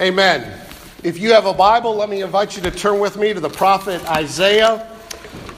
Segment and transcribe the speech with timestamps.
[0.00, 0.58] Amen.
[1.02, 3.50] If you have a Bible, let me invite you to turn with me to the
[3.50, 4.88] prophet Isaiah.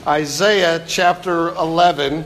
[0.09, 2.25] Isaiah chapter 11,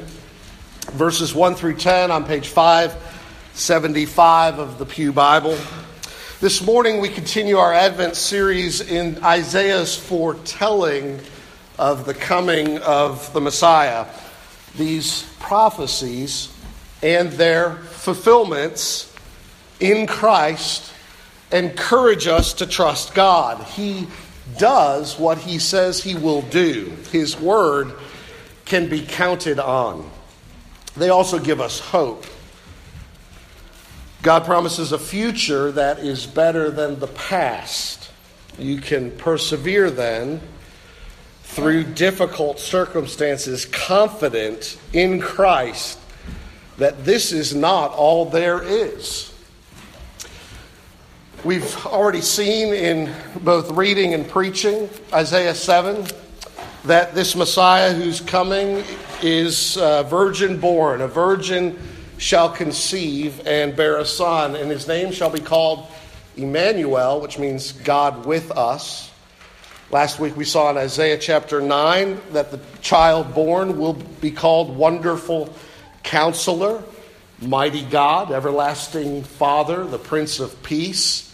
[0.93, 5.59] verses 1 through 10 on page 575 of the Pew Bible.
[6.41, 11.20] This morning we continue our Advent series in Isaiah's foretelling
[11.79, 14.06] of the coming of the Messiah.
[14.79, 16.50] These prophecies
[17.02, 19.14] and their fulfillments
[19.79, 20.95] in Christ
[21.53, 23.63] encourage us to trust God.
[23.64, 24.07] He
[24.57, 27.93] does what he says he will do, his word
[28.64, 30.11] can be counted on.
[30.96, 32.25] They also give us hope.
[34.22, 38.11] God promises a future that is better than the past.
[38.58, 40.41] You can persevere then
[41.44, 45.98] through difficult circumstances, confident in Christ
[46.77, 49.33] that this is not all there is.
[51.45, 56.05] We've already seen in both reading and preaching, Isaiah 7,
[56.86, 58.83] that this Messiah who's coming
[59.22, 61.00] is a virgin born.
[61.00, 61.78] A virgin
[62.17, 65.86] shall conceive and bear a son, and his name shall be called
[66.36, 69.08] Emmanuel, which means God with us.
[69.92, 74.77] Last week we saw in Isaiah chapter 9 that the child born will be called
[74.77, 75.55] Wonderful
[76.02, 76.83] Counselor,
[77.41, 81.27] Mighty God, Everlasting Father, the Prince of Peace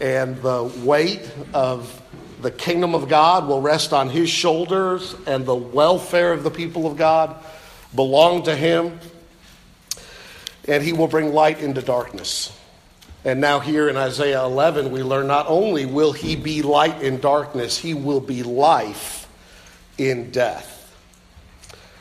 [0.00, 2.00] and the weight of
[2.40, 6.86] the kingdom of God will rest on his shoulders, and the welfare of the people
[6.86, 7.36] of God
[7.94, 8.98] belong to him,
[10.66, 12.56] and he will bring light into darkness.
[13.24, 17.20] And now, here in Isaiah 11, we learn not only will he be light in
[17.20, 19.28] darkness, he will be life
[19.98, 20.78] in death.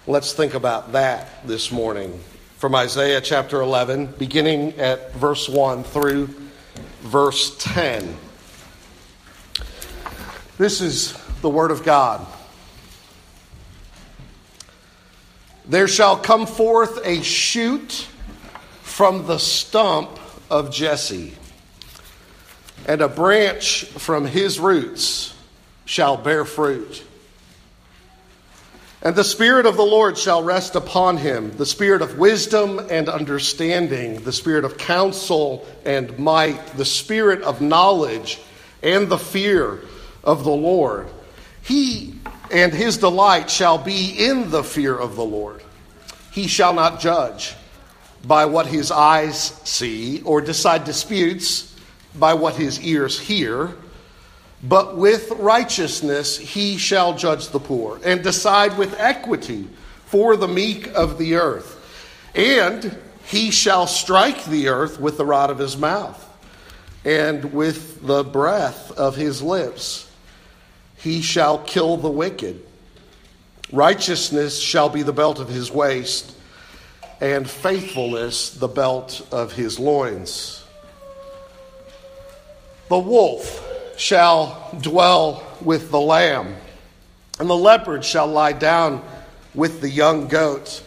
[0.08, 2.17] Let's think about that this morning
[2.58, 6.33] from Isaiah chapter 11, beginning at verse 1 through
[7.02, 8.16] verse 10.
[10.58, 12.25] This is the Word of God.
[15.65, 18.08] There shall come forth a shoot
[18.82, 21.36] from the stump of Jesse,
[22.88, 25.33] and a branch from his roots
[25.86, 27.04] shall bear fruit.
[29.02, 33.08] And the Spirit of the Lord shall rest upon him the Spirit of wisdom and
[33.08, 38.39] understanding, the Spirit of counsel and might, the Spirit of knowledge
[38.83, 39.80] and the fear
[40.23, 41.08] of the Lord.
[41.61, 42.15] He
[42.52, 45.64] and his delight shall be in the fear of the Lord.
[46.32, 47.55] He shall not judge
[48.26, 51.73] by what his eyes see, or decide disputes
[52.15, 53.76] by what his ears hear
[54.64, 59.67] but with righteousness he shall judge the poor, and decide with equity
[60.05, 61.77] for the meek of the earth.
[62.36, 66.25] And he shall strike the earth with the rod of his mouth,
[67.05, 70.11] and with the breath of his lips
[70.97, 72.65] he shall kill the wicked.
[73.71, 76.36] Righteousness shall be the belt of his waist,
[77.21, 80.64] and faithfulness the belt of his loins.
[82.89, 83.68] The wolf
[83.99, 86.55] shall dwell with the lamb,
[87.37, 89.04] and the leopard shall lie down
[89.54, 90.82] with the young goat,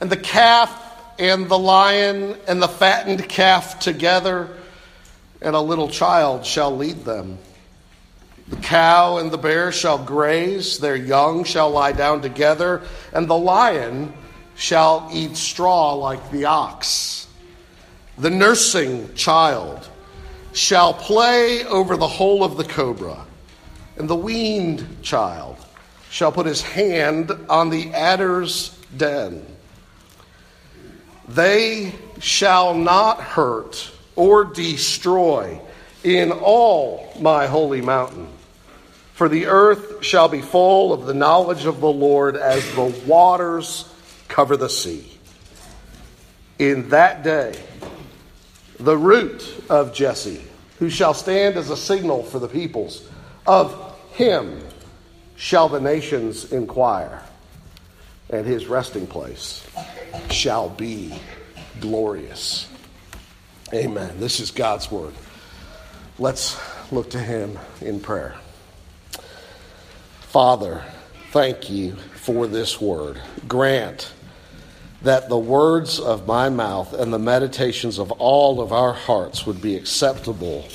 [0.00, 0.76] and the calf
[1.20, 4.48] and the lion and the fattened calf together,
[5.40, 7.38] and a little child shall lead them.
[8.48, 12.82] The cow and the bear shall graze, their young shall lie down together,
[13.12, 14.12] and the lion
[14.56, 17.28] shall eat straw like the ox.
[18.18, 19.88] The nursing child
[20.52, 23.24] shall play over the hole of the cobra,
[23.96, 25.56] and the weaned child
[26.10, 29.46] shall put his hand on the adder's den.
[31.28, 35.60] They shall not hurt or destroy
[36.04, 38.28] in all my holy mountain.
[39.14, 43.88] For the earth shall be full of the knowledge of the Lord as the waters
[44.28, 45.18] cover the sea.
[46.58, 47.54] In that day,
[48.84, 50.42] the root of Jesse,
[50.78, 53.08] who shall stand as a signal for the peoples.
[53.46, 54.60] Of him
[55.36, 57.22] shall the nations inquire,
[58.30, 59.66] and his resting place
[60.30, 61.14] shall be
[61.80, 62.68] glorious.
[63.72, 64.18] Amen.
[64.18, 65.14] This is God's word.
[66.18, 66.58] Let's
[66.92, 68.34] look to him in prayer.
[70.20, 70.84] Father,
[71.30, 73.20] thank you for this word.
[73.46, 74.12] Grant
[75.02, 79.60] that the words of my mouth and the meditations of all of our hearts would
[79.60, 80.66] be acceptable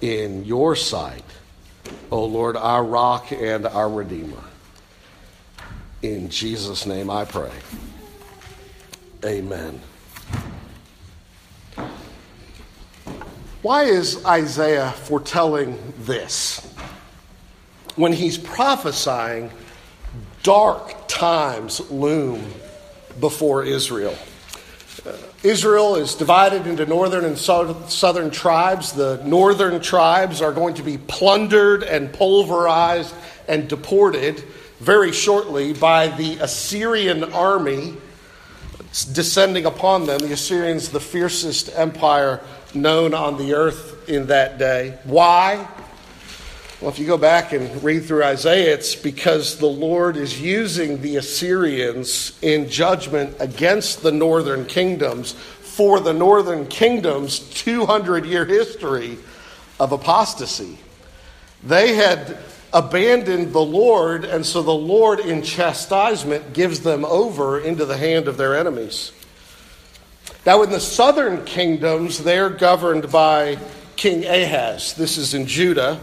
[0.00, 1.24] in your sight,
[2.10, 4.42] O Lord, our rock and our redeemer.
[6.02, 7.52] In Jesus' name I pray.
[9.24, 9.80] Amen.
[13.62, 16.60] Why is Isaiah foretelling this?
[17.96, 19.50] When he's prophesying,
[20.42, 22.44] dark times loom
[23.20, 24.16] before Israel.
[25.42, 28.92] Israel is divided into northern and southern tribes.
[28.92, 33.14] The northern tribes are going to be plundered and pulverized
[33.46, 34.42] and deported
[34.80, 37.96] very shortly by the Assyrian army
[39.12, 40.18] descending upon them.
[40.18, 42.40] The Assyrians, the fiercest empire
[42.74, 44.98] known on the earth in that day.
[45.04, 45.68] Why?
[46.80, 51.00] Well, if you go back and read through Isaiah, it's because the Lord is using
[51.00, 59.16] the Assyrians in judgment against the northern kingdoms for the northern kingdom's 200 year history
[59.80, 60.78] of apostasy.
[61.62, 62.36] They had
[62.74, 68.28] abandoned the Lord, and so the Lord, in chastisement, gives them over into the hand
[68.28, 69.12] of their enemies.
[70.44, 73.56] Now, in the southern kingdoms, they're governed by
[73.96, 74.92] King Ahaz.
[74.92, 75.98] This is in Judah.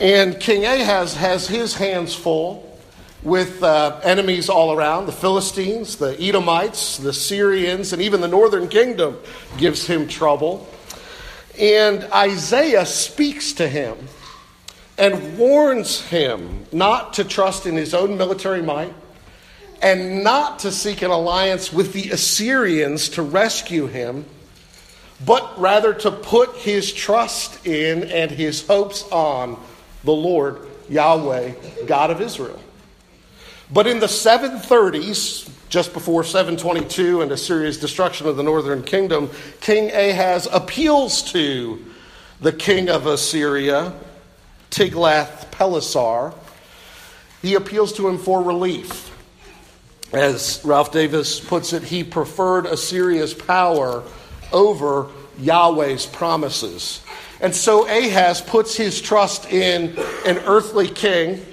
[0.00, 2.78] And King Ahaz has his hands full
[3.24, 8.68] with uh, enemies all around the Philistines, the Edomites, the Syrians, and even the northern
[8.68, 9.16] kingdom
[9.56, 10.68] gives him trouble.
[11.58, 13.96] And Isaiah speaks to him
[14.96, 18.94] and warns him not to trust in his own military might
[19.82, 24.26] and not to seek an alliance with the Assyrians to rescue him,
[25.26, 29.60] but rather to put his trust in and his hopes on
[30.04, 31.52] the Lord Yahweh,
[31.86, 32.60] God of Israel.
[33.70, 39.30] But in the 730s, just before 722 and Assyria's destruction of the northern kingdom,
[39.60, 41.84] King Ahaz appeals to
[42.40, 43.92] the king of Assyria,
[44.70, 46.32] Tiglath-Pileser.
[47.42, 49.14] He appeals to him for relief.
[50.12, 54.02] As Ralph Davis puts it, he preferred Assyria's power
[54.52, 55.08] over
[55.38, 57.02] Yahweh's promises.
[57.40, 59.96] And so Ahaz puts his trust in
[60.26, 61.44] an earthly king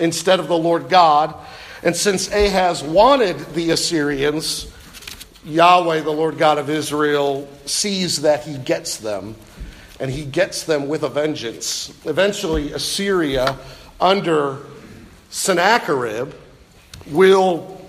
[0.00, 1.34] instead of the Lord God.
[1.82, 4.72] And since Ahaz wanted the Assyrians,
[5.44, 9.34] Yahweh, the Lord God of Israel, sees that he gets them,
[9.98, 11.92] and he gets them with a vengeance.
[12.04, 13.56] Eventually, Assyria,
[14.00, 14.58] under
[15.30, 16.32] Sennacherib,
[17.08, 17.80] will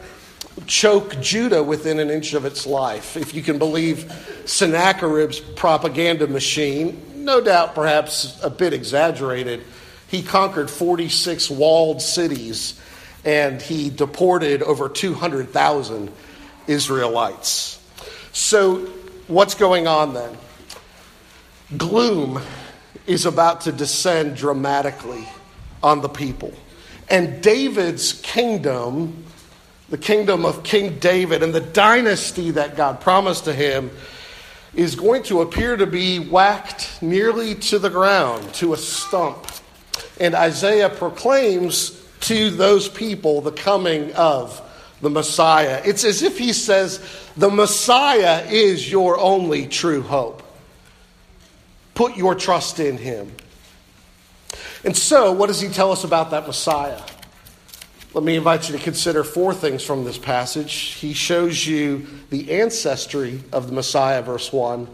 [0.68, 3.18] choke Judah within an inch of its life.
[3.18, 4.12] If you can believe
[4.46, 9.64] Sennacherib's propaganda machine, no doubt perhaps a bit exaggerated,
[10.08, 12.80] he conquered 46 walled cities
[13.26, 16.12] and he deported over 200,000
[16.68, 17.80] Israelites.
[18.32, 18.86] So,
[19.28, 20.38] what's going on then?
[21.78, 22.42] Gloom
[23.08, 25.28] is about to descend dramatically
[25.82, 26.54] on the people.
[27.10, 29.26] And David's kingdom,
[29.90, 33.92] the kingdom of King David and the dynasty that God promised to him,
[34.76, 39.46] is going to appear to be whacked nearly to the ground, to a stump.
[40.20, 44.62] And Isaiah proclaims to those people the coming of
[45.02, 45.82] the Messiah.
[45.86, 47.06] It's as if he says,
[47.38, 50.42] The Messiah is your only true hope.
[51.94, 53.32] Put your trust in him.
[54.84, 57.00] And so, what does he tell us about that Messiah?
[58.14, 60.72] Let me invite you to consider four things from this passage.
[60.72, 64.88] He shows you the ancestry of the Messiah, verse 1.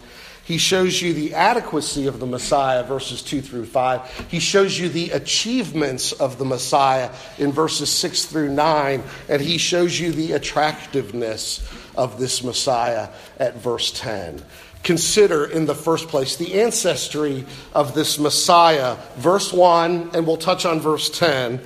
[0.45, 4.27] He shows you the adequacy of the Messiah, verses 2 through 5.
[4.29, 9.03] He shows you the achievements of the Messiah in verses 6 through 9.
[9.27, 14.41] And he shows you the attractiveness of this Messiah at verse 10.
[14.83, 18.95] Consider, in the first place, the ancestry of this Messiah.
[19.17, 21.59] Verse 1, and we'll touch on verse 10.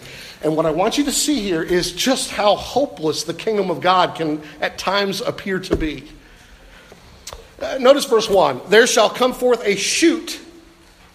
[0.44, 3.80] And what I want you to see here is just how hopeless the kingdom of
[3.80, 6.10] God can at times appear to be.
[7.62, 10.40] Uh, notice verse 1 There shall come forth a shoot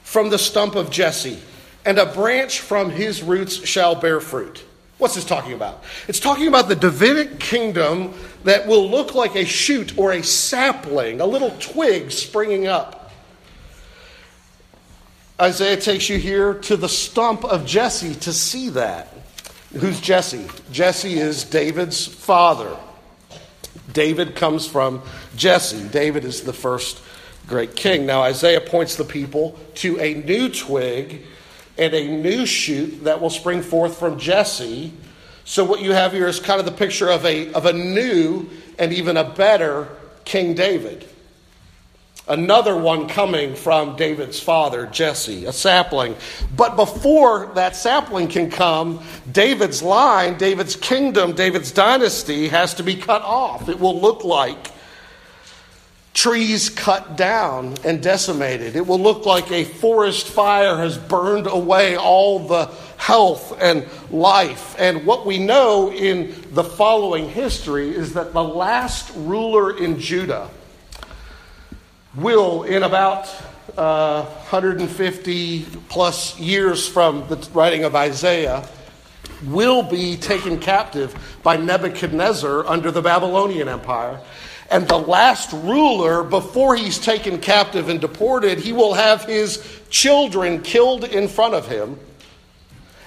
[0.02, 1.38] from the stump of Jesse,
[1.84, 4.64] and a branch from his roots shall bear fruit.
[4.96, 5.84] What's this talking about?
[6.08, 11.20] It's talking about the Davidic kingdom that will look like a shoot or a sapling,
[11.20, 13.12] a little twig springing up.
[15.40, 19.17] Isaiah takes you here to the stump of Jesse to see that.
[19.72, 20.46] Who's Jesse?
[20.72, 22.74] Jesse is David's father.
[23.92, 25.02] David comes from
[25.36, 25.86] Jesse.
[25.88, 27.02] David is the first
[27.46, 28.06] great king.
[28.06, 31.26] Now, Isaiah points the people to a new twig
[31.76, 34.92] and a new shoot that will spring forth from Jesse.
[35.44, 38.48] So, what you have here is kind of the picture of a, of a new
[38.78, 39.88] and even a better
[40.24, 41.06] King David.
[42.28, 46.14] Another one coming from David's father, Jesse, a sapling.
[46.54, 52.96] But before that sapling can come, David's line, David's kingdom, David's dynasty has to be
[52.96, 53.70] cut off.
[53.70, 54.72] It will look like
[56.12, 58.76] trees cut down and decimated.
[58.76, 62.66] It will look like a forest fire has burned away all the
[62.96, 64.74] health and life.
[64.78, 70.50] And what we know in the following history is that the last ruler in Judah
[72.20, 73.28] will, in about
[73.76, 78.68] uh, 150 plus years from the writing of Isaiah,
[79.44, 84.20] will be taken captive by Nebuchadnezzar under the Babylonian Empire.
[84.70, 90.62] And the last ruler, before he's taken captive and deported, he will have his children
[90.62, 91.98] killed in front of him.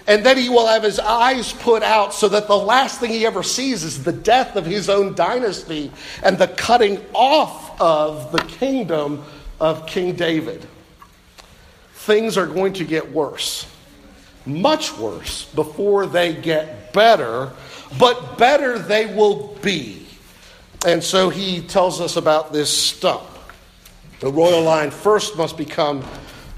[0.07, 3.25] And then he will have his eyes put out so that the last thing he
[3.25, 5.91] ever sees is the death of his own dynasty
[6.23, 9.23] and the cutting off of the kingdom
[9.59, 10.65] of King David.
[11.93, 13.67] Things are going to get worse,
[14.45, 17.51] much worse, before they get better,
[17.99, 20.01] but better they will be
[20.85, 23.23] and so he tells us about this stump.
[24.19, 26.03] The royal line first must become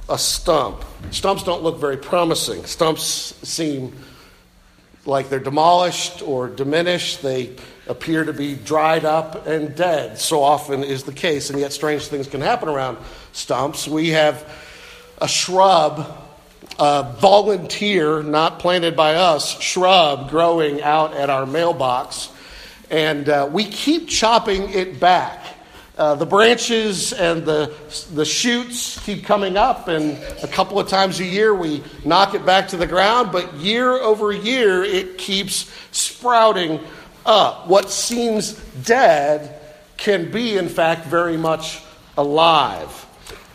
[0.10, 0.84] a stump.
[1.12, 2.66] Stumps don't look very promising.
[2.66, 3.02] Stumps
[3.48, 3.94] seem
[5.06, 7.22] like they're demolished or diminished.
[7.22, 7.56] They
[7.88, 10.20] appear to be dried up and dead.
[10.20, 12.98] So often is the case, and yet strange things can happen around
[13.32, 13.88] stumps.
[13.88, 14.50] We have
[15.20, 16.06] a shrub,
[16.80, 22.30] a volunteer, not planted by us, shrub growing out at our mailbox
[22.94, 25.43] and uh, we keep chopping it back.
[25.96, 27.72] Uh, the branches and the,
[28.16, 32.44] the shoots keep coming up, and a couple of times a year we knock it
[32.44, 36.80] back to the ground, but year over year it keeps sprouting
[37.28, 37.68] up.
[37.68, 38.54] What seems
[38.86, 39.62] dead
[39.98, 41.84] can be, in fact, very much
[42.18, 43.06] alive.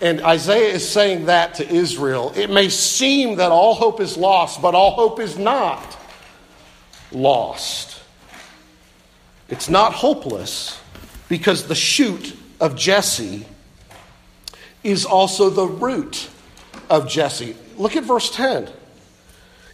[0.01, 2.33] And Isaiah is saying that to Israel.
[2.37, 5.99] It may seem that all hope is lost, but all hope is not
[7.11, 8.01] lost.
[9.49, 10.81] It's not hopeless
[11.29, 13.47] because the shoot of Jesse
[14.83, 16.29] is also the root
[16.89, 17.57] of Jesse.
[17.77, 18.71] Look at verse 10.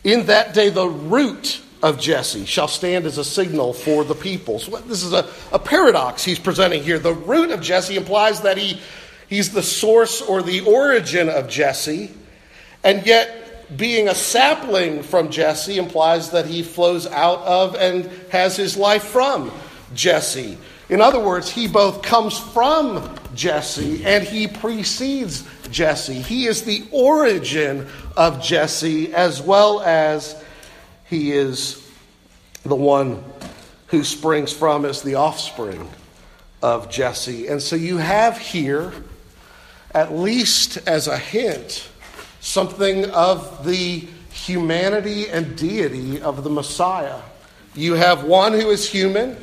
[0.02, 4.64] In that day, the root of Jesse shall stand as a signal for the peoples.
[4.64, 6.99] So this is a, a paradox he's presenting here.
[6.99, 8.80] The root of Jesse implies that he,
[9.28, 12.11] he's the source or the origin of Jesse,
[12.82, 18.56] and yet being a sapling from Jesse implies that he flows out of and has
[18.56, 19.50] his life from
[19.94, 20.58] Jesse.
[20.88, 26.20] In other words, he both comes from Jesse and he precedes Jesse.
[26.20, 30.42] He is the origin of Jesse as well as
[31.06, 31.80] he is
[32.64, 33.24] the one
[33.88, 35.88] who springs from as the offspring
[36.62, 37.48] of Jesse.
[37.48, 38.92] And so you have here,
[39.92, 41.88] at least as a hint,
[42.40, 47.20] something of the humanity and deity of the Messiah.
[47.74, 49.36] You have one who is human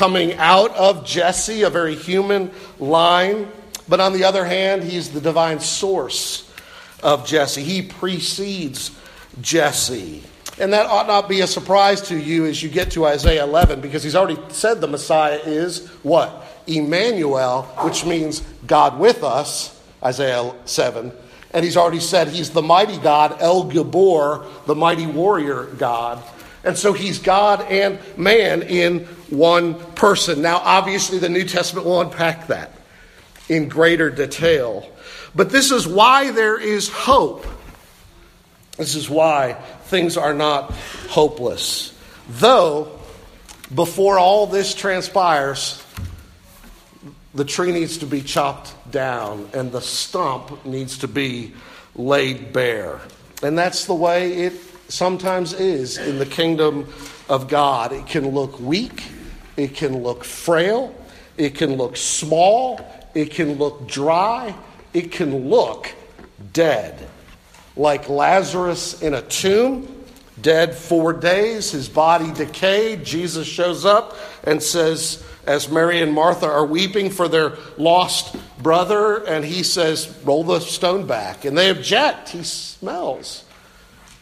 [0.00, 3.46] coming out of Jesse, a very human line.
[3.86, 6.50] But on the other hand, he's the divine source
[7.02, 7.62] of Jesse.
[7.62, 8.92] He precedes
[9.42, 10.22] Jesse.
[10.58, 13.82] And that ought not be a surprise to you as you get to Isaiah 11
[13.82, 16.46] because he's already said the Messiah is what?
[16.66, 21.12] Emmanuel, which means God with us, Isaiah 7.
[21.52, 26.22] And he's already said he's the mighty God, El Gibbor, the mighty warrior God.
[26.64, 29.00] And so he's God and man in
[29.30, 30.42] one person.
[30.42, 32.72] Now, obviously, the New Testament will unpack that
[33.48, 34.86] in greater detail.
[35.34, 37.46] But this is why there is hope.
[38.76, 40.72] This is why things are not
[41.08, 41.96] hopeless.
[42.28, 42.98] Though,
[43.74, 45.82] before all this transpires,
[47.34, 51.54] the tree needs to be chopped down and the stump needs to be
[51.94, 53.00] laid bare.
[53.42, 54.52] And that's the way it
[54.90, 56.86] sometimes is in the kingdom
[57.28, 57.92] of God.
[57.92, 59.04] It can look weak,
[59.56, 60.94] it can look frail,
[61.36, 62.80] it can look small,
[63.14, 64.54] it can look dry,
[64.92, 65.92] it can look
[66.52, 67.08] dead.
[67.76, 70.04] Like Lazarus in a tomb,
[70.40, 73.04] dead four days, his body decayed.
[73.04, 79.24] Jesus shows up and says, as Mary and Martha are weeping for their lost brother,
[79.24, 81.44] and he says, Roll the stone back.
[81.44, 82.30] And they object.
[82.30, 83.44] He smells.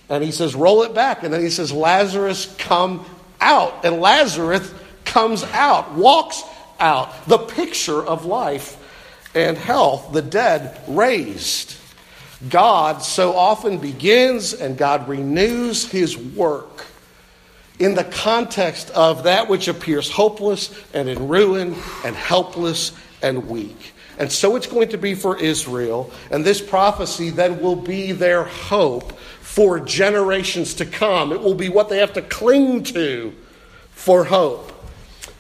[0.09, 1.23] And he says, Roll it back.
[1.23, 3.05] And then he says, Lazarus, come
[3.41, 3.85] out.
[3.85, 4.73] And Lazarus
[5.05, 6.43] comes out, walks
[6.81, 7.27] out.
[7.27, 8.77] The picture of life
[9.35, 11.75] and health, the dead raised.
[12.49, 16.87] God so often begins and God renews his work
[17.79, 21.75] in the context of that which appears hopeless and in ruin
[22.05, 23.95] and helpless and weak.
[24.19, 28.43] And so it's going to be for Israel, and this prophecy then will be their
[28.43, 29.17] hope
[29.49, 31.33] for generations to come.
[31.33, 33.35] It will be what they have to cling to
[33.91, 34.71] for hope.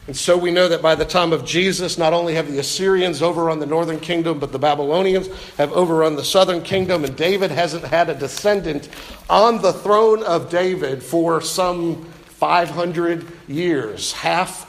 [0.06, 3.22] And so we know that by the time of Jesus, not only have the Assyrians
[3.22, 7.84] overrun the northern kingdom, but the Babylonians have overrun the southern kingdom, and David hasn't
[7.84, 8.88] had a descendant
[9.28, 14.64] on the throne of David for some 500 years, half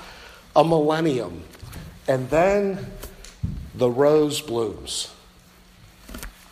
[0.54, 1.44] a millennium.
[2.10, 2.86] And then
[3.74, 5.12] the rose blooms.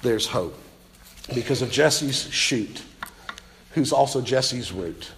[0.02, 0.58] There's hope
[1.34, 2.82] because of Jesse's shoot,
[3.72, 5.12] who's also Jesse's root.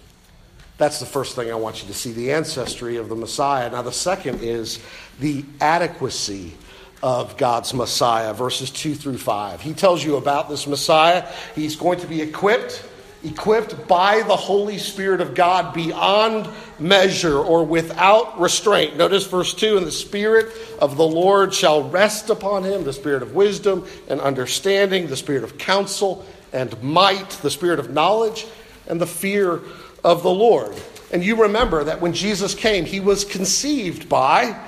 [0.78, 3.70] That's the first thing I want you to see the ancestry of the Messiah.
[3.70, 4.80] Now, the second is
[5.20, 6.54] the adequacy
[7.02, 9.60] of God's Messiah, verses 2 through 5.
[9.60, 11.26] He tells you about this Messiah.
[11.54, 12.82] He's going to be equipped,
[13.22, 16.48] equipped by the Holy Spirit of God beyond
[16.78, 18.96] measure or without restraint.
[18.96, 23.22] Notice verse 2 And the Spirit of the Lord shall rest upon him, the Spirit
[23.22, 28.46] of wisdom and understanding, the Spirit of counsel and might, the Spirit of knowledge
[28.86, 29.60] and the fear
[30.02, 30.74] of the Lord.
[31.12, 34.58] And you remember that when Jesus came, he was conceived by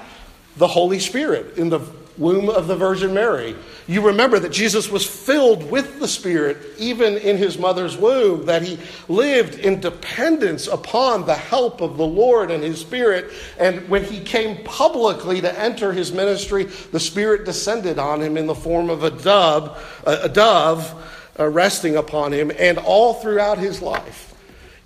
[0.57, 1.81] the Holy Spirit in the
[2.19, 3.57] womb of the Virgin Mary.
[3.87, 8.63] You remember that Jesus was filled with the Spirit even in his mother's womb, that
[8.63, 8.79] he
[9.09, 13.33] lived in dependence upon the help of the Lord and his Spirit.
[13.59, 18.47] And when he came publicly to enter his ministry, the Spirit descended on him in
[18.47, 23.81] the form of a dove, a dove uh, resting upon him, and all throughout his
[23.81, 24.32] life.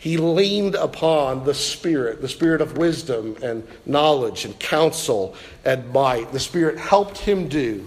[0.06, 5.34] He leaned upon the Spirit, the Spirit of wisdom and knowledge and counsel
[5.64, 6.30] and might.
[6.30, 7.84] The Spirit helped him do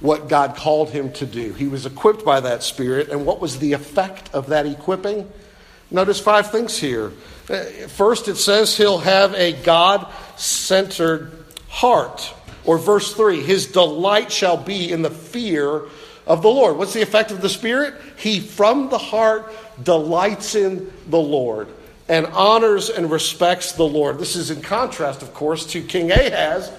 [0.00, 1.52] what God called him to do.
[1.52, 3.10] He was equipped by that Spirit.
[3.10, 5.30] And what was the effect of that equipping?
[5.88, 7.12] Notice five things here.
[7.48, 11.30] Uh, first, it says he'll have a God centered
[11.68, 12.34] heart.
[12.64, 15.82] Or verse 3 His delight shall be in the fear
[16.26, 16.76] of the Lord.
[16.76, 17.94] What's the effect of the Spirit?
[18.16, 19.52] He from the heart
[19.82, 21.68] delights in the Lord
[22.08, 24.18] and honors and respects the Lord.
[24.18, 26.70] This is in contrast, of course, to King Ahaz,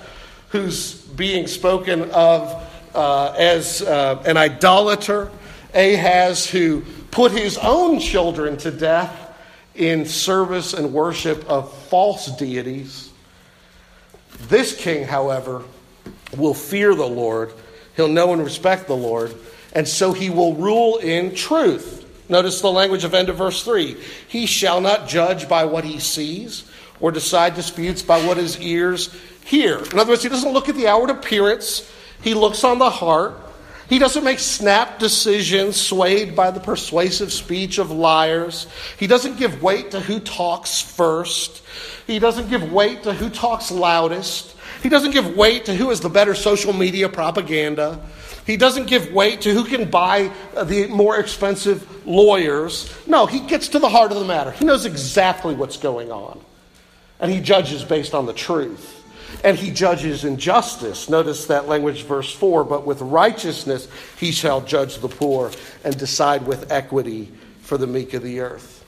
[0.49, 5.31] who's being spoken of uh, as uh, an idolater.
[5.73, 9.35] Ahaz, who put his own children to death
[9.75, 13.11] in service and worship of false deities.
[14.47, 15.63] This king, however,
[16.37, 17.51] will fear the Lord
[17.95, 19.33] He'll know and respect the Lord,
[19.73, 22.04] and so he will rule in truth.
[22.27, 23.97] Notice the language of end of verse 3.
[24.27, 29.13] He shall not judge by what he sees or decide disputes by what his ears
[29.45, 29.79] hear.
[29.79, 31.89] In other words, he doesn't look at the outward appearance,
[32.21, 33.41] he looks on the heart.
[33.87, 38.65] He doesn't make snap decisions swayed by the persuasive speech of liars.
[38.97, 41.61] He doesn't give weight to who talks first.
[42.07, 44.55] He doesn't give weight to who talks loudest.
[44.81, 48.03] He doesn't give weight to who is the better social media propaganda.
[48.47, 50.31] He doesn't give weight to who can buy
[50.63, 52.93] the more expensive lawyers.
[53.07, 54.51] No, he gets to the heart of the matter.
[54.51, 56.39] He knows exactly what's going on.
[57.19, 59.03] And he judges based on the truth.
[59.43, 61.09] And he judges in justice.
[61.09, 63.87] Notice that language, verse 4 but with righteousness
[64.19, 65.51] he shall judge the poor
[65.83, 68.85] and decide with equity for the meek of the earth.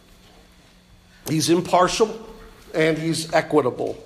[1.27, 2.27] He's impartial
[2.73, 4.01] and he's equitable.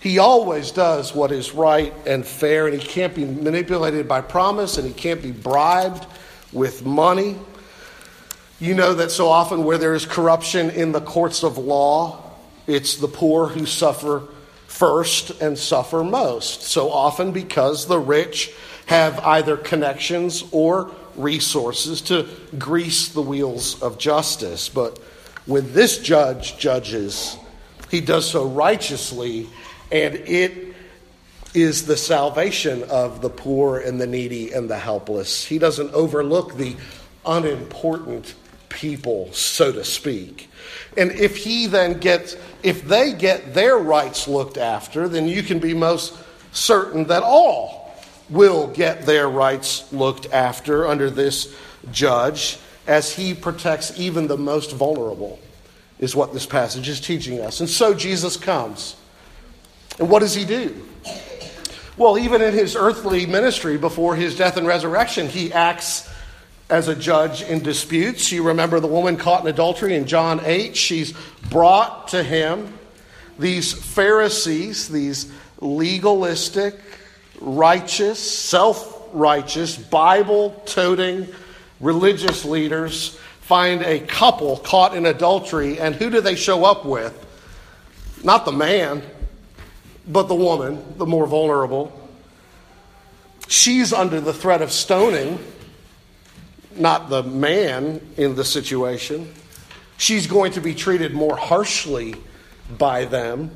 [0.00, 4.78] He always does what is right and fair, and he can't be manipulated by promise,
[4.78, 6.06] and he can't be bribed
[6.52, 7.36] with money.
[8.60, 12.22] You know that so often where there is corruption in the courts of law,
[12.66, 14.24] it's the poor who suffer
[14.66, 16.64] first and suffer most.
[16.64, 18.52] So often because the rich
[18.84, 24.68] have either connections or resources to grease the wheels of justice.
[24.68, 24.98] But
[25.46, 27.38] when this judge judges,
[27.90, 29.48] he does so righteously
[29.90, 30.74] and it
[31.54, 35.46] is the salvation of the poor and the needy and the helpless.
[35.46, 36.76] He doesn't overlook the
[37.24, 38.34] unimportant
[38.70, 40.48] people, so to speak.
[40.96, 45.58] And if he then gets, if they get their rights looked after, then you can
[45.58, 46.16] be most
[46.52, 47.94] certain that all
[48.30, 51.54] will get their rights looked after under this
[51.92, 55.38] judge as he protects even the most vulnerable,
[55.98, 57.60] is what this passage is teaching us.
[57.60, 58.96] And so Jesus comes.
[59.98, 60.86] And what does he do?
[61.96, 66.08] Well, even in his earthly ministry before his death and resurrection, he acts
[66.70, 68.32] as a judge in disputes.
[68.32, 70.76] You remember the woman caught in adultery in John 8?
[70.76, 71.12] She's
[71.50, 72.78] brought to him.
[73.38, 76.78] These Pharisees, these legalistic,
[77.40, 81.26] righteous, self righteous, Bible toting
[81.80, 87.26] religious leaders find a couple caught in adultery, and who do they show up with?
[88.22, 89.02] Not the man,
[90.06, 91.90] but the woman, the more vulnerable,
[93.48, 95.38] she's under the threat of stoning,
[96.76, 99.32] not the man in the situation.
[99.96, 102.14] She's going to be treated more harshly
[102.78, 103.50] by them.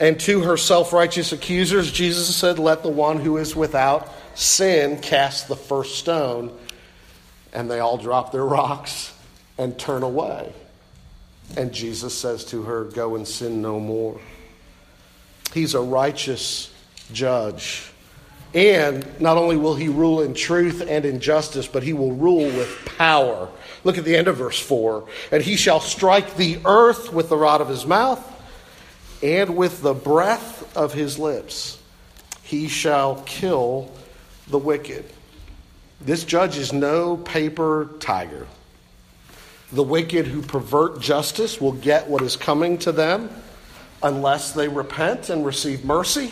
[0.00, 5.00] And to her self righteous accusers, Jesus said, Let the one who is without sin
[5.00, 6.56] cast the first stone.
[7.52, 9.12] And they all drop their rocks
[9.56, 10.52] and turn away.
[11.56, 14.20] And Jesus says to her, Go and sin no more.
[15.52, 16.72] He's a righteous
[17.12, 17.90] judge.
[18.54, 22.46] And not only will he rule in truth and in justice, but he will rule
[22.46, 23.48] with power.
[23.84, 25.06] Look at the end of verse 4.
[25.32, 28.24] And he shall strike the earth with the rod of his mouth
[29.22, 31.78] and with the breath of his lips.
[32.42, 33.92] He shall kill
[34.46, 35.04] the wicked.
[36.00, 38.46] This judge is no paper tiger.
[39.72, 43.28] The wicked who pervert justice will get what is coming to them
[44.02, 46.30] unless they repent and receive mercy.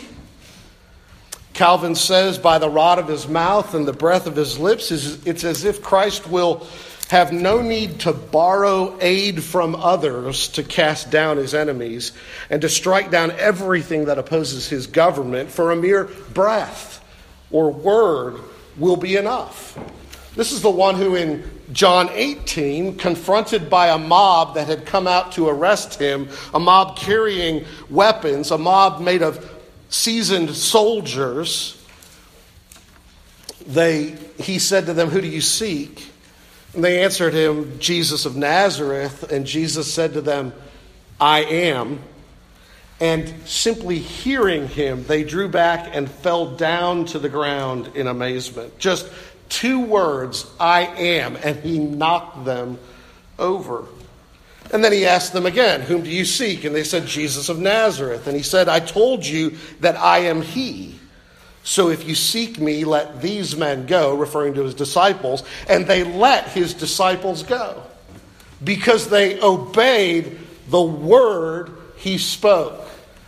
[1.57, 5.43] Calvin says, by the rod of his mouth and the breath of his lips, it's
[5.43, 6.67] as if Christ will
[7.09, 12.11] have no need to borrow aid from others to cast down his enemies
[12.51, 17.03] and to strike down everything that opposes his government, for a mere breath
[17.49, 18.39] or word
[18.77, 19.79] will be enough.
[20.35, 21.43] This is the one who, in
[21.73, 26.97] John 18, confronted by a mob that had come out to arrest him, a mob
[26.97, 29.56] carrying weapons, a mob made of
[29.89, 31.81] seasoned soldiers,
[33.65, 36.11] they, he said to them, Who do you seek?
[36.73, 39.31] And they answered him, Jesus of Nazareth.
[39.31, 40.53] And Jesus said to them,
[41.19, 41.99] I am.
[42.99, 48.77] And simply hearing him, they drew back and fell down to the ground in amazement.
[48.79, 49.09] Just
[49.49, 51.35] two words, I am.
[51.37, 52.79] And he knocked them
[53.37, 53.85] over.
[54.71, 56.63] And then he asked them again, Whom do you seek?
[56.63, 58.27] And they said, Jesus of Nazareth.
[58.27, 60.99] And he said, I told you that I am he.
[61.63, 65.43] So if you seek me, let these men go, referring to his disciples.
[65.67, 67.83] And they let his disciples go
[68.63, 72.87] because they obeyed the word he spoke.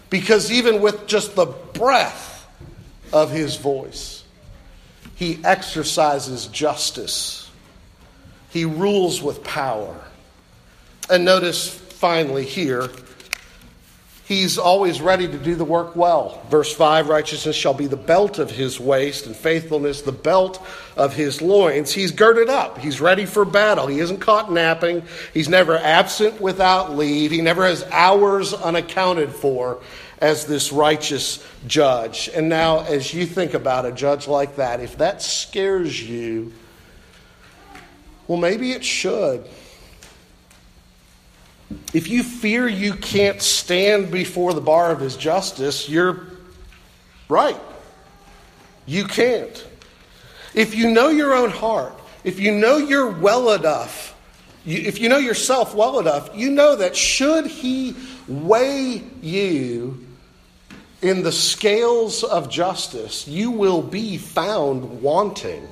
[0.10, 2.48] Because even with just the breath
[3.12, 4.24] of his voice,
[5.16, 7.50] he exercises justice,
[8.50, 9.96] he rules with power.
[11.10, 12.90] And notice finally here,
[14.30, 16.40] He's always ready to do the work well.
[16.52, 20.64] Verse 5 Righteousness shall be the belt of his waist, and faithfulness the belt
[20.96, 21.92] of his loins.
[21.92, 22.78] He's girded up.
[22.78, 23.88] He's ready for battle.
[23.88, 25.02] He isn't caught napping.
[25.34, 27.32] He's never absent without leave.
[27.32, 29.82] He never has hours unaccounted for
[30.20, 32.30] as this righteous judge.
[32.32, 36.54] And now, as you think about a judge like that, if that scares you,
[38.28, 39.50] well, maybe it should.
[41.94, 46.28] If you fear you can't stand before the bar of his justice, you're
[47.28, 47.60] right.
[48.86, 49.66] You can't.
[50.54, 54.16] If you know your own heart, if you know you're well enough,
[54.66, 57.96] if you know yourself well enough, you know that should he
[58.28, 60.06] weigh you
[61.02, 65.68] in the scales of justice, you will be found wanting.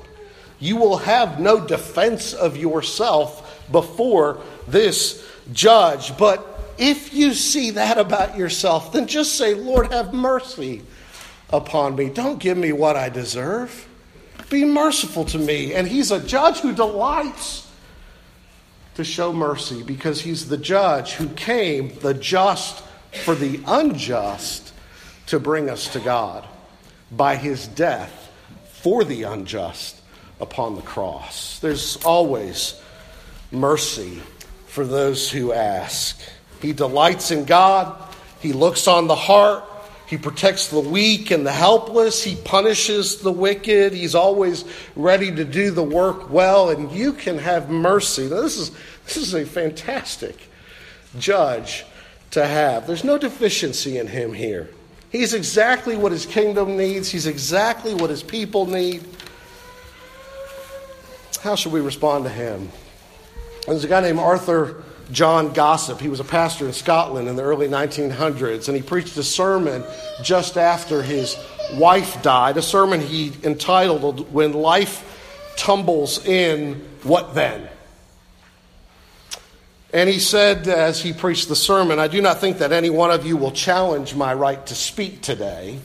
[0.58, 6.16] You will have no defense of yourself before this judge.
[6.16, 10.82] But if you see that about yourself, then just say, Lord, have mercy
[11.50, 12.10] upon me.
[12.10, 13.86] Don't give me what I deserve.
[14.50, 15.74] Be merciful to me.
[15.74, 17.66] And he's a judge who delights
[18.94, 22.82] to show mercy because he's the judge who came, the just
[23.24, 24.72] for the unjust,
[25.26, 26.46] to bring us to God
[27.12, 28.30] by his death
[28.72, 30.00] for the unjust
[30.40, 31.58] upon the cross.
[31.58, 32.80] There's always
[33.50, 34.20] mercy
[34.68, 36.20] for those who ask.
[36.60, 37.96] He delights in God,
[38.40, 39.64] He looks on the heart,
[40.06, 45.44] He protects the weak and the helpless, He punishes the wicked, He's always ready to
[45.44, 48.28] do the work well, and you can have mercy.
[48.28, 48.70] Now, this is,
[49.06, 50.36] this is a fantastic
[51.18, 51.84] judge
[52.32, 52.86] to have.
[52.86, 54.68] There's no deficiency in Him here.
[55.10, 59.02] He's exactly what His kingdom needs, He's exactly what His people need.
[61.40, 62.68] How should we respond to Him?
[63.68, 66.00] There's a guy named Arthur John Gossip.
[66.00, 69.84] He was a pastor in Scotland in the early 1900s, and he preached a sermon
[70.22, 71.36] just after his
[71.74, 75.04] wife died, a sermon he entitled, When Life
[75.56, 77.68] Tumbles In, What Then?
[79.92, 83.10] And he said, as he preached the sermon, I do not think that any one
[83.10, 85.78] of you will challenge my right to speak today.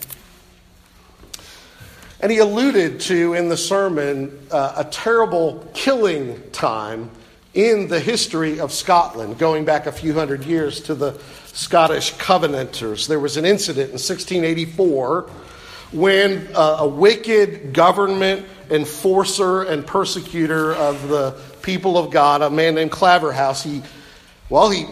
[2.22, 7.10] And he alluded to in the sermon uh, a terrible killing time
[7.54, 13.08] in the history of Scotland, going back a few hundred years to the Scottish Covenanters.
[13.08, 15.30] There was an incident in 1684
[15.92, 22.74] when uh, a wicked government enforcer and persecutor of the people of God, a man
[22.74, 23.84] named Claverhouse, he,
[24.50, 24.88] well, he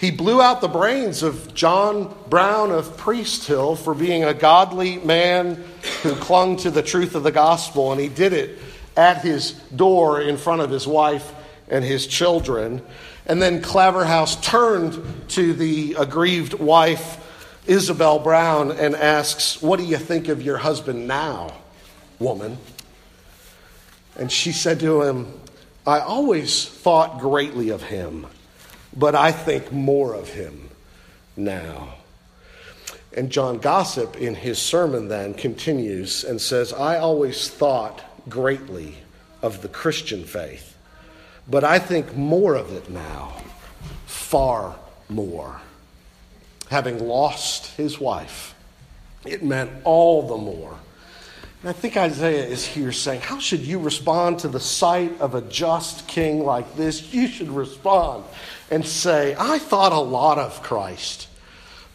[0.00, 4.96] He blew out the brains of John Brown of Priest Hill for being a godly
[4.96, 5.62] man
[6.02, 8.58] who clung to the truth of the gospel, and he did it
[8.96, 11.32] at his door in front of his wife
[11.70, 12.82] and his children.
[13.26, 17.16] And then Claverhouse turned to the aggrieved wife,
[17.66, 21.54] Isabel Brown, and asks, What do you think of your husband now,
[22.18, 22.58] woman?
[24.16, 25.40] And she said to him,
[25.86, 28.26] I always thought greatly of him
[28.96, 30.68] but I think more of him
[31.36, 31.94] now.
[33.16, 38.96] And John Gossip, in his sermon, then continues and says, I always thought greatly
[39.42, 40.69] of the Christian faith,
[41.50, 43.36] but I think more of it now,
[44.06, 44.76] far
[45.08, 45.60] more.
[46.68, 48.54] Having lost his wife,
[49.26, 50.78] it meant all the more.
[51.62, 55.34] And I think Isaiah is here saying, How should you respond to the sight of
[55.34, 57.12] a just king like this?
[57.12, 58.24] You should respond
[58.70, 61.28] and say, I thought a lot of Christ,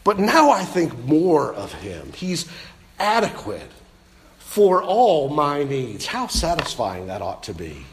[0.04, 2.12] but now I think more of him.
[2.12, 2.46] He's
[2.98, 3.70] adequate
[4.38, 6.06] for all my needs.
[6.06, 7.86] How satisfying that ought to be.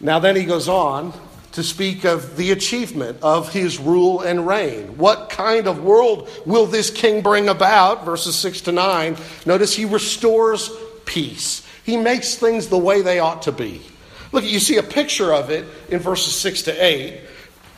[0.00, 1.12] Now, then he goes on
[1.52, 4.96] to speak of the achievement of his rule and reign.
[4.96, 8.04] What kind of world will this king bring about?
[8.04, 9.16] Verses 6 to 9.
[9.44, 10.70] Notice he restores
[11.04, 13.82] peace, he makes things the way they ought to be.
[14.30, 17.20] Look, you see a picture of it in verses 6 to 8.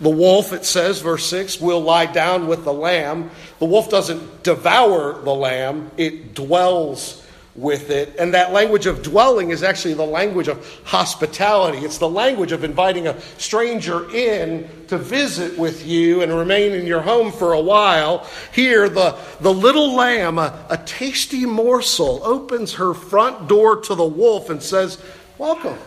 [0.01, 3.31] The wolf, it says, verse 6, will lie down with the lamb.
[3.61, 7.25] The wolf doesn't devour the lamb, it dwells
[7.61, 8.17] with it.
[8.19, 11.79] And that language of dwelling is actually the language of hospitality.
[11.79, 16.87] It's the language of inviting a stranger in to visit with you and remain in
[16.87, 18.27] your home for a while.
[18.53, 24.05] Here, the, the little lamb, a, a tasty morsel, opens her front door to the
[24.05, 25.03] wolf and says,
[25.39, 25.79] Welcome.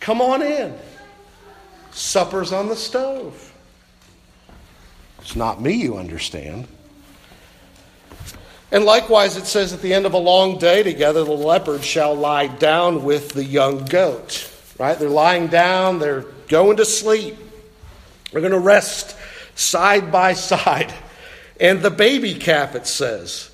[0.00, 0.74] Come on in.
[1.92, 3.52] Supper's on the stove.
[5.20, 6.68] It's not me, you understand.
[8.70, 12.14] And likewise, it says at the end of a long day together, the leopard shall
[12.14, 14.52] lie down with the young goat.
[14.78, 14.98] Right?
[14.98, 17.36] They're lying down, they're going to sleep,
[18.30, 19.16] they're going to rest
[19.54, 20.92] side by side.
[21.60, 23.50] And the baby calf, it says,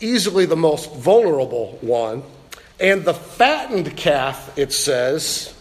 [0.00, 2.22] easily the most vulnerable one,
[2.78, 5.54] and the fattened calf, it says,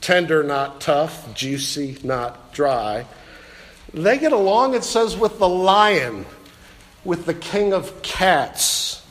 [0.00, 3.06] tender, not tough, juicy, not dry,
[3.94, 6.26] they get along, it says, with the lion,
[7.06, 9.02] with the king of cats.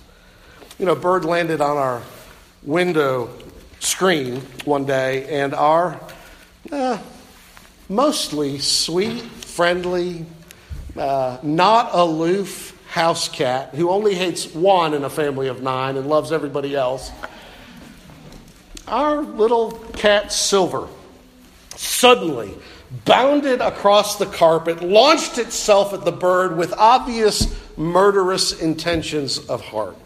[0.77, 2.01] You know, bird landed on our
[2.61, 3.29] window
[3.79, 5.99] screen one day, and our
[6.71, 6.99] uh,
[7.87, 10.25] mostly sweet, friendly,
[10.97, 16.07] uh, not aloof house cat who only hates one in a family of nine and
[16.07, 17.11] loves everybody else
[18.87, 20.87] our little cat Silver
[21.75, 22.53] suddenly
[23.03, 29.97] bounded across the carpet, launched itself at the bird with obvious murderous intentions of heart.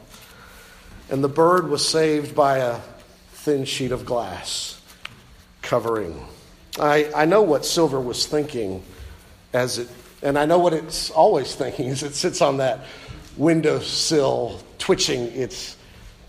[1.09, 2.79] And the bird was saved by a
[3.31, 4.81] thin sheet of glass
[5.61, 6.25] covering.
[6.79, 8.83] I, I know what Silver was thinking
[9.53, 9.89] as it,
[10.21, 12.85] and I know what it's always thinking as it sits on that
[13.37, 15.77] windowsill, twitching its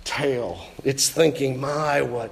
[0.05, 0.67] tail.
[0.85, 2.31] It's thinking, my, what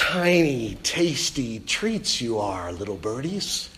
[0.00, 3.68] tiny, tasty treats you are, little birdies.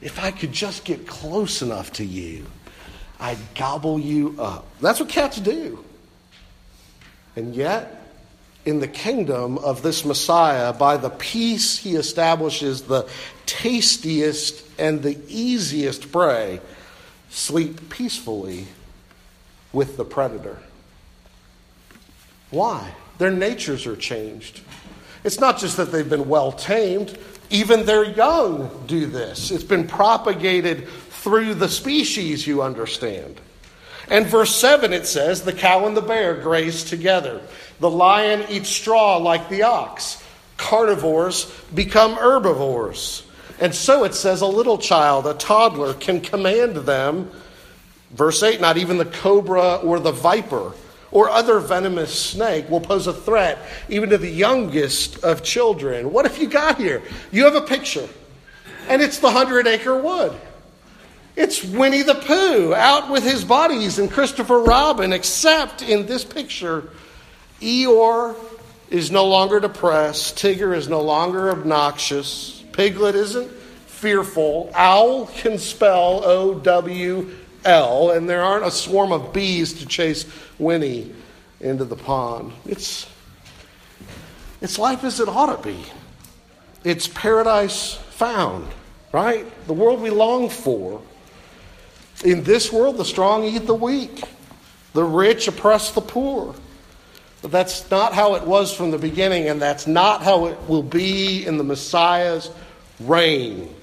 [0.00, 2.46] If I could just get close enough to you,
[3.20, 4.64] I'd gobble you up.
[4.80, 5.84] That's what cats do.
[7.36, 8.10] And yet,
[8.64, 13.06] in the kingdom of this Messiah, by the peace he establishes, the
[13.44, 16.62] tastiest and the easiest prey
[17.28, 18.66] sleep peacefully
[19.74, 20.58] with the predator.
[22.50, 22.94] Why?
[23.18, 24.62] Their natures are changed.
[25.24, 27.18] It's not just that they've been well tamed,
[27.50, 29.50] even their young do this.
[29.50, 33.40] It's been propagated through the species, you understand.
[34.08, 37.40] And verse 7 it says, The cow and the bear graze together.
[37.78, 40.22] The lion eats straw like the ox.
[40.56, 43.24] Carnivores become herbivores.
[43.60, 47.30] And so it says, A little child, a toddler, can command them.
[48.10, 50.72] Verse 8, not even the cobra or the viper
[51.12, 56.12] or other venomous snake will pose a threat even to the youngest of children.
[56.12, 57.02] What have you got here?
[57.32, 58.08] You have a picture,
[58.88, 60.38] and it's the Hundred Acre Wood.
[61.36, 66.90] It's Winnie the Pooh out with his buddies and Christopher Robin, except in this picture,
[67.60, 68.36] Eeyore
[68.90, 76.24] is no longer depressed, Tigger is no longer obnoxious, Piglet isn't fearful, Owl can spell
[76.24, 77.30] O W
[77.64, 80.26] L, and there aren't a swarm of bees to chase
[80.58, 81.12] Winnie
[81.60, 82.52] into the pond.
[82.66, 83.06] It's,
[84.60, 85.84] it's life as it ought to be.
[86.84, 88.68] It's paradise found.
[89.12, 89.46] right?
[89.66, 91.02] The world we long for.
[92.24, 94.22] In this world, the strong eat the weak,
[94.92, 96.54] the rich oppress the poor.
[97.42, 100.82] But that's not how it was from the beginning, and that's not how it will
[100.82, 102.50] be in the Messiah's
[103.00, 103.74] reign,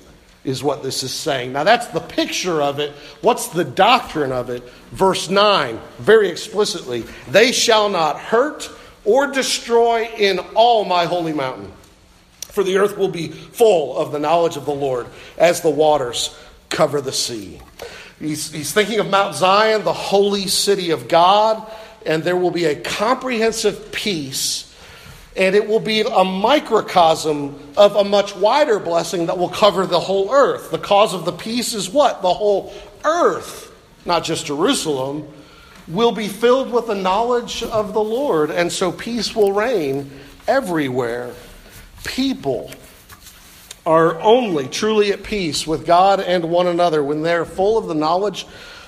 [0.47, 1.51] is what this is saying.
[1.51, 2.91] Now, that's the picture of it.
[3.19, 4.63] What's the doctrine of it?
[4.91, 8.71] Verse 9, very explicitly they shall not hurt
[9.03, 11.69] or destroy in all my holy mountain.
[12.43, 15.07] For the earth will be full of the knowledge of the Lord
[15.37, 16.33] as the waters
[16.69, 17.59] cover the sea.
[18.17, 21.69] He's, he's thinking of Mount Zion, the holy city of God,
[22.05, 24.66] and there will be a comprehensive peace,
[25.37, 29.99] and it will be a microcosm of a much wider blessing that will cover the
[29.99, 30.71] whole earth.
[30.71, 32.23] The cause of the peace is what?
[32.23, 32.73] The whole
[33.05, 33.71] earth,
[34.05, 35.27] not just Jerusalem,
[35.87, 40.09] will be filled with the knowledge of the Lord, and so peace will reign
[40.47, 41.33] everywhere.
[42.03, 42.71] People
[43.85, 47.95] are only truly at peace with God and one another when they're full of the
[47.95, 48.45] knowledge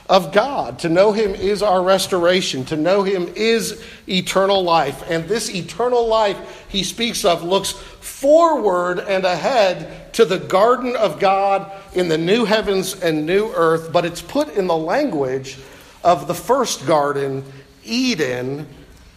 [0.10, 0.80] of God.
[0.80, 5.04] To know Him is our restoration, to know Him is eternal life.
[5.10, 11.20] And this eternal life He speaks of looks forward and ahead to the garden of
[11.20, 15.60] God in the new heavens and new earth, but it's put in the language
[16.04, 17.44] of the first garden,
[17.84, 18.68] Eden,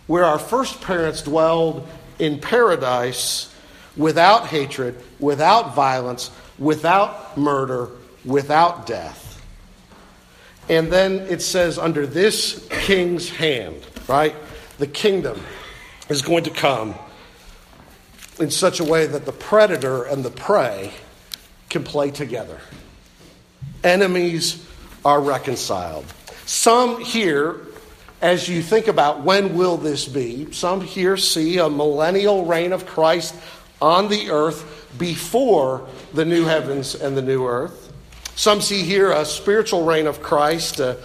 [0.07, 3.53] where our first parents dwelled in paradise
[3.97, 7.89] without hatred, without violence, without murder,
[8.25, 9.32] without death.
[10.69, 14.35] And then it says, under this king's hand, right?
[14.79, 15.41] The kingdom
[16.09, 16.95] is going to come
[18.39, 20.93] in such a way that the predator and the prey
[21.69, 22.59] can play together.
[23.85, 24.67] Enemies
[25.05, 26.05] are reconciled.
[26.47, 27.61] Some here,
[28.21, 32.87] as you think about when will this be, some here see a millennial reign of
[32.87, 33.35] Christ
[33.81, 37.82] on the earth before the new heavens and the new earth.
[38.35, 40.97] Some see here a spiritual reign of Christ, uh,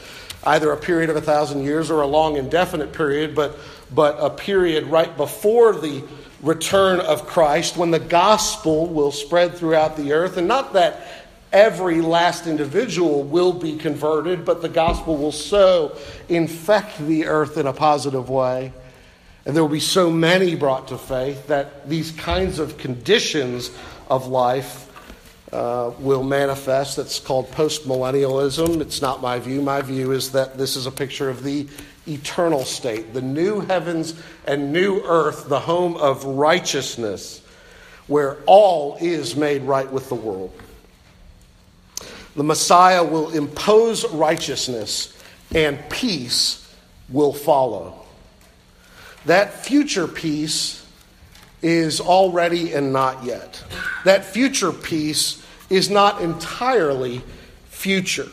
[0.43, 3.57] either a period of a thousand years or a long indefinite period, but,
[3.93, 6.03] but a period right before the
[6.41, 10.37] return of Christ when the gospel will spread throughout the earth.
[10.37, 15.97] And not that every last individual will be converted, but the gospel will so
[16.29, 18.71] infect the earth in a positive way
[19.47, 23.71] and there will be so many brought to faith that these kinds of conditions
[24.09, 24.86] of life
[25.51, 26.97] uh, will manifest.
[26.97, 28.81] That's called postmillennialism.
[28.81, 29.61] It's not my view.
[29.61, 31.67] My view is that this is a picture of the
[32.07, 34.13] eternal state, the new heavens
[34.45, 37.41] and new earth, the home of righteousness,
[38.07, 40.53] where all is made right with the world.
[42.35, 45.17] The Messiah will impose righteousness,
[45.53, 46.71] and peace
[47.09, 48.05] will follow.
[49.25, 50.85] That future peace
[51.61, 53.63] is already and not yet.
[54.05, 57.21] That future peace is not entirely
[57.69, 58.27] future.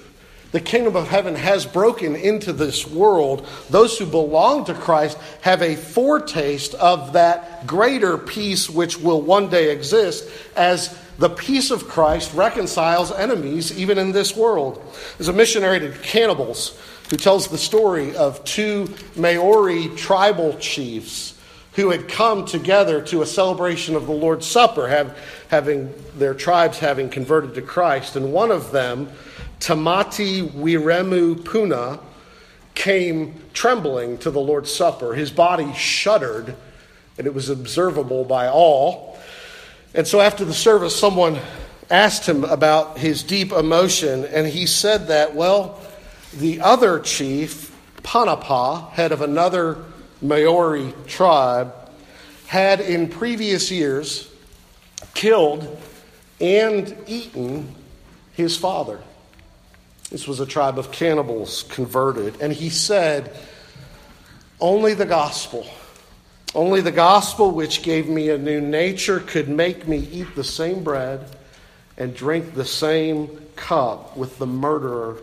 [0.52, 3.44] The kingdom of heaven has broken into this world.
[3.70, 9.48] Those who belong to Christ have a foretaste of that greater peace which will one
[9.48, 14.80] day exist as the peace of Christ reconciles enemies even in this world.
[15.18, 16.78] There's a missionary to cannibals
[17.10, 21.33] who tells the story of two Maori tribal chiefs
[21.74, 26.78] who had come together to a celebration of the Lord's Supper, have, having their tribes
[26.78, 28.14] having converted to Christ.
[28.16, 29.08] And one of them,
[29.58, 31.98] Tamati Wiremu Puna,
[32.74, 35.14] came trembling to the Lord's Supper.
[35.14, 36.54] His body shuddered,
[37.18, 39.18] and it was observable by all.
[39.94, 41.38] And so after the service, someone
[41.90, 45.80] asked him about his deep emotion, and he said that, well,
[46.32, 49.84] the other chief, Panapa, head of another
[50.24, 51.74] Maori tribe,
[52.46, 54.30] had in previous years
[55.12, 55.80] killed
[56.40, 57.74] and eaten
[58.32, 58.98] his father.
[60.10, 62.40] This was a tribe of cannibals converted.
[62.40, 63.36] And he said,
[64.60, 65.66] Only the gospel,
[66.54, 70.82] only the gospel which gave me a new nature could make me eat the same
[70.82, 71.36] bread
[71.98, 75.18] and drink the same cup with the murderer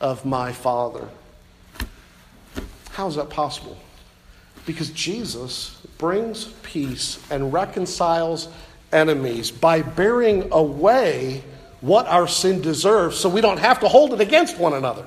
[0.00, 1.08] of my Father.
[2.90, 3.78] How is that possible?
[4.68, 8.50] Because Jesus brings peace and reconciles
[8.92, 11.42] enemies by bearing away
[11.80, 15.06] what our sin deserves so we don't have to hold it against one another.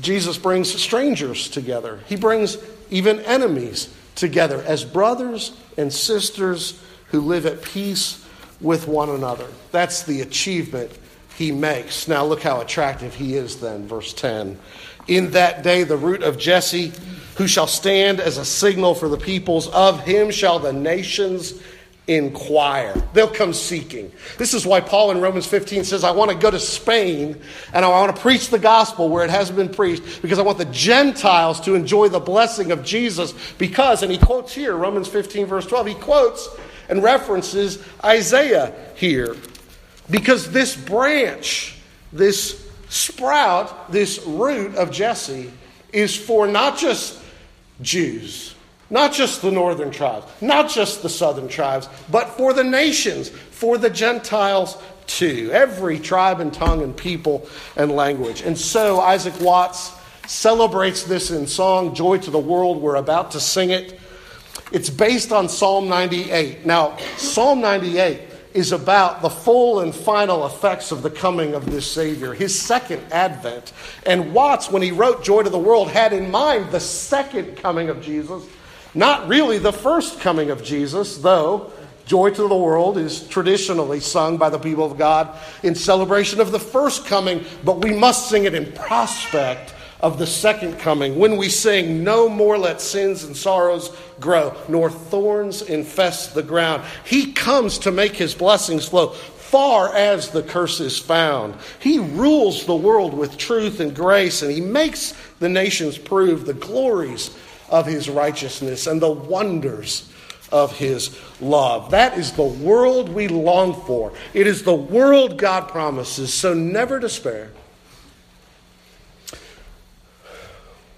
[0.00, 2.56] Jesus brings strangers together, he brings
[2.88, 8.26] even enemies together as brothers and sisters who live at peace
[8.62, 9.48] with one another.
[9.72, 10.90] That's the achievement
[11.36, 12.08] he makes.
[12.08, 14.58] Now, look how attractive he is, then, verse 10.
[15.08, 16.92] In that day, the root of Jesse,
[17.36, 21.54] who shall stand as a signal for the peoples, of him shall the nations
[22.08, 22.94] inquire.
[23.12, 24.12] They'll come seeking.
[24.38, 27.40] This is why Paul in Romans 15 says, I want to go to Spain
[27.72, 30.58] and I want to preach the gospel where it hasn't been preached because I want
[30.58, 33.34] the Gentiles to enjoy the blessing of Jesus.
[33.58, 36.48] Because, and he quotes here, Romans 15, verse 12, he quotes
[36.88, 39.36] and references Isaiah here.
[40.08, 41.76] Because this branch,
[42.12, 45.52] this sprout, this root of Jesse
[45.92, 47.20] is for not just
[47.82, 48.56] Jews
[48.90, 53.78] not just the northern tribes, not just the southern tribes, but for the nations, for
[53.78, 55.50] the Gentiles too.
[55.52, 58.42] Every tribe and tongue and people and language.
[58.42, 59.92] And so Isaac Watts
[60.26, 62.80] celebrates this in song, Joy to the World.
[62.80, 63.98] We're about to sing it.
[64.72, 66.66] It's based on Psalm 98.
[66.66, 68.20] Now, Psalm 98
[68.56, 73.02] is about the full and final effects of the coming of this Savior, his second
[73.12, 73.72] advent.
[74.06, 77.90] And Watts, when he wrote Joy to the World, had in mind the second coming
[77.90, 78.44] of Jesus
[78.96, 81.70] not really the first coming of Jesus, though
[82.06, 86.50] Joy to the World is traditionally sung by the people of God in celebration of
[86.50, 91.36] the first coming, but we must sing it in prospect of the second coming when
[91.36, 96.82] we sing, No more let sins and sorrows grow, nor thorns infest the ground.
[97.04, 99.14] He comes to make his blessings flow
[99.46, 101.54] far as the curse is found.
[101.78, 106.54] He rules the world with truth and grace, and he makes the nations prove the
[106.54, 107.36] glories
[107.68, 110.12] of his righteousness and the wonders
[110.50, 111.90] of his love.
[111.90, 114.12] That is the world we long for.
[114.34, 117.50] It is the world God promises, so never despair.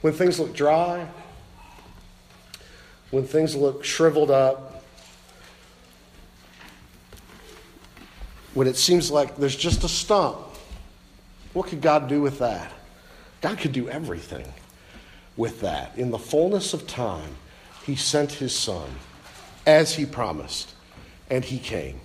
[0.00, 1.08] When things look dry,
[3.10, 4.84] when things look shriveled up,
[8.54, 10.38] when it seems like there's just a stump,
[11.52, 12.72] what could God do with that?
[13.40, 14.46] God could do everything
[15.36, 15.96] with that.
[15.96, 17.36] In the fullness of time,
[17.84, 18.90] he sent his son
[19.66, 20.74] as he promised,
[21.30, 22.00] and he came.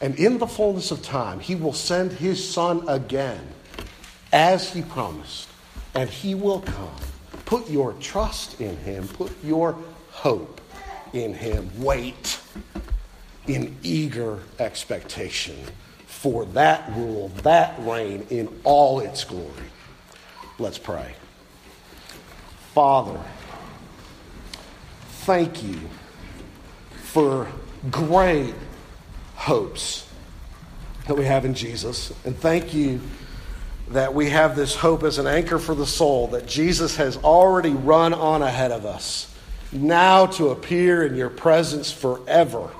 [0.00, 3.46] And in the fullness of time, he will send his son again
[4.32, 5.48] as he promised,
[5.94, 6.96] and he will come.
[7.44, 9.76] Put your trust in him, put your
[10.10, 10.60] hope
[11.12, 11.70] in him.
[11.78, 12.40] Wait
[13.46, 15.56] in eager expectation
[16.06, 19.50] for that rule, that reign in all its glory.
[20.58, 21.14] Let's pray.
[22.74, 23.20] Father,
[25.24, 25.80] thank you
[27.02, 27.48] for
[27.90, 28.54] great
[29.34, 30.08] hopes
[31.06, 32.12] that we have in Jesus.
[32.24, 33.00] And thank you
[33.88, 37.72] that we have this hope as an anchor for the soul, that Jesus has already
[37.72, 39.32] run on ahead of us,
[39.70, 42.70] now to appear in your presence forever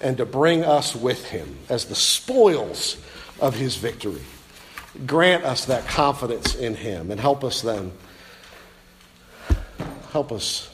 [0.00, 2.96] and to bring us with him as the spoils
[3.40, 4.22] of his victory.
[5.06, 7.92] Grant us that confidence in him and help us then
[10.12, 10.68] Help us.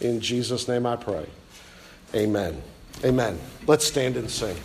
[0.00, 1.26] In Jesus' name I pray.
[2.14, 2.62] Amen.
[3.04, 3.38] Amen.
[3.66, 4.56] Let's stand and sing.